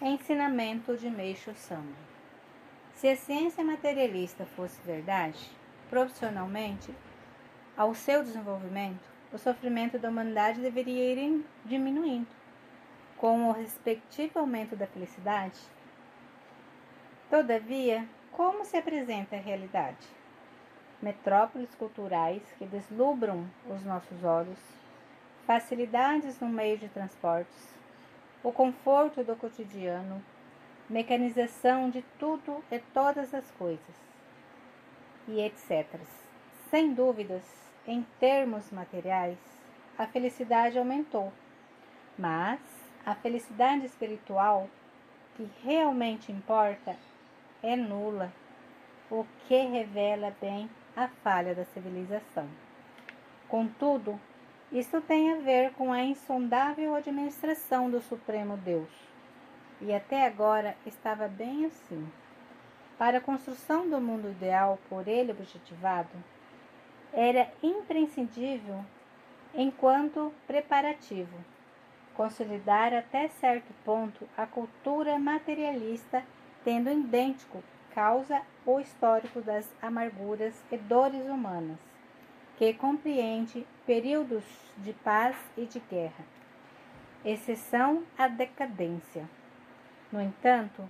[0.00, 1.96] Ensinamento de Meixo Sama
[2.96, 5.50] Se a ciência materialista fosse verdade,
[5.88, 6.94] profissionalmente,
[7.74, 12.28] ao seu desenvolvimento, o sofrimento da humanidade deveria ir diminuindo.
[13.16, 15.58] Com o respectivo aumento da felicidade,
[17.30, 20.06] Todavia, como se apresenta a realidade?
[21.00, 24.58] Metrópoles culturais que deslubram os nossos olhos,
[25.46, 27.75] facilidades no meio de transportes,
[28.46, 30.22] o conforto do cotidiano,
[30.88, 33.96] mecanização de tudo e todas as coisas,
[35.26, 35.84] e etc.
[36.70, 37.42] Sem dúvidas,
[37.88, 39.36] em termos materiais,
[39.98, 41.32] a felicidade aumentou,
[42.16, 42.60] mas
[43.04, 44.70] a felicidade espiritual,
[45.34, 46.94] que realmente importa,
[47.64, 48.32] é nula,
[49.10, 52.48] o que revela bem a falha da civilização.
[53.48, 54.20] Contudo,
[54.72, 58.88] isso tem a ver com a insondável administração do Supremo Deus.
[59.80, 62.06] E até agora estava bem assim.
[62.98, 66.10] Para a construção do mundo ideal por ele objetivado,
[67.12, 68.84] era imprescindível,
[69.54, 71.36] enquanto preparativo,
[72.14, 76.24] consolidar até certo ponto a cultura materialista
[76.64, 77.62] tendo idêntico
[77.94, 81.78] causa o histórico das amarguras e dores humanas,
[82.56, 84.44] que compreende períodos
[84.78, 86.24] de paz e de guerra,
[87.24, 89.28] exceção a decadência.
[90.10, 90.88] No entanto,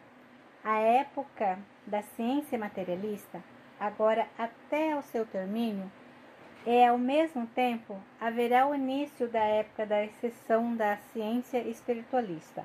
[0.62, 3.42] a época da ciência materialista,
[3.78, 5.90] agora até o seu termínio,
[6.64, 12.64] é ao mesmo tempo haverá o início da época da exceção da ciência espiritualista.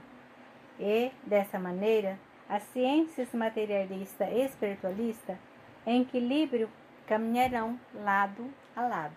[0.79, 2.17] E, dessa maneira,
[2.49, 5.37] as ciências materialista e espiritualista
[5.85, 6.69] em equilíbrio
[7.11, 9.13] caminharão lado a lado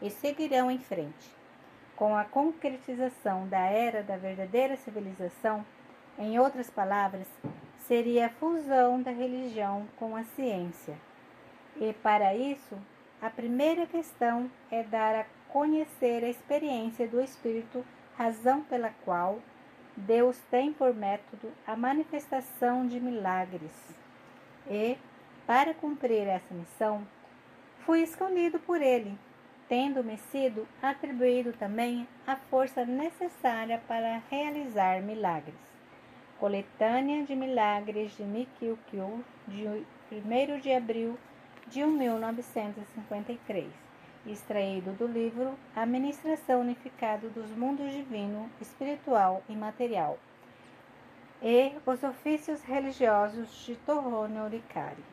[0.00, 1.36] e seguirão em frente.
[1.94, 5.62] Com a concretização da era da verdadeira civilização,
[6.18, 7.26] em outras palavras,
[7.80, 10.96] seria a fusão da religião com a ciência.
[11.78, 12.74] E para isso,
[13.20, 17.84] a primeira questão é dar a conhecer a experiência do espírito,
[18.16, 19.40] razão pela qual
[19.94, 23.94] Deus tem por método a manifestação de milagres.
[24.70, 24.96] E,
[25.46, 27.06] para cumprir essa missão,
[27.86, 29.16] fui escolhido por Ele,
[29.68, 35.54] tendo-me sido atribuído também a força necessária para realizar milagres.
[36.40, 41.16] Coletânea de Milagres de Mikio Kyu, de 1 de abril
[41.68, 43.86] de 1953
[44.26, 50.18] extraído do livro Administração Unificada dos Mundos Divino, Espiritual e Material,
[51.40, 55.04] e Os Ofícios Religiosos de Torrone Oricari.